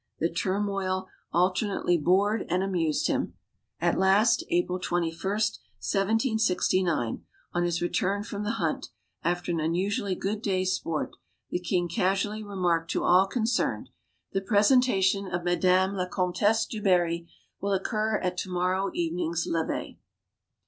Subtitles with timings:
[0.17, 3.35] The turmoil alter nately bored and amused him.
[3.79, 5.11] At last April 2 1, 1
[5.77, 8.89] 769 on his return from the hunt,
[9.23, 11.15] after an unusually good day's sport,
[11.51, 13.89] the king casually remarked to all concerned:
[14.31, 17.29] "The presentation of Madame la Comtesse du Barry
[17.59, 19.99] will occur at to morrow evening's levee."